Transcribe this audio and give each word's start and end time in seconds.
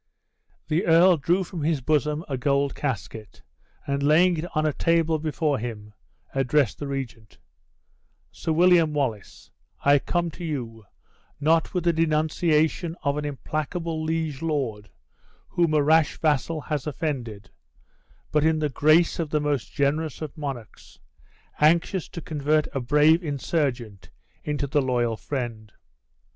The 0.67 0.87
earl 0.87 1.17
drew 1.17 1.43
from 1.43 1.61
his 1.61 1.79
bosom 1.79 2.25
a 2.27 2.35
gold 2.35 2.73
casket, 2.73 3.43
and 3.85 4.01
laying 4.01 4.35
it 4.37 4.49
on 4.57 4.65
a 4.65 4.73
table 4.73 5.19
before 5.19 5.59
him, 5.59 5.93
addressed 6.33 6.79
the 6.79 6.87
regent: 6.87 7.37
"Sir 8.31 8.51
William 8.51 8.93
Wallace, 8.93 9.51
I 9.85 9.99
come 9.99 10.31
to 10.31 10.43
you, 10.43 10.85
not 11.39 11.75
with 11.75 11.83
the 11.83 11.93
denunciation 11.93 12.97
of 13.03 13.15
an 13.15 13.25
implacable 13.25 14.01
liege 14.03 14.41
lord, 14.41 14.89
whom 15.49 15.75
a 15.75 15.83
rash 15.83 16.17
vassal 16.17 16.61
has 16.61 16.87
offended, 16.87 17.51
but 18.31 18.43
in 18.43 18.57
the 18.57 18.69
grace 18.69 19.19
of 19.19 19.29
the 19.29 19.39
most 19.39 19.71
generous 19.71 20.19
of 20.19 20.35
monarchs, 20.35 20.97
anxious 21.59 22.07
to 22.09 22.21
convert 22.21 22.65
a 22.73 22.79
brave 22.79 23.23
insurgent 23.23 24.09
into 24.43 24.65
the 24.65 24.81
loyal 24.81 25.15
friend. 25.15 25.73